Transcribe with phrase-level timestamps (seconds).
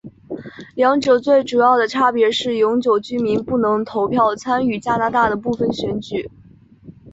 [0.73, 6.31] 两者最主要的差别是永久居民不能投票参与加拿大的部分选举。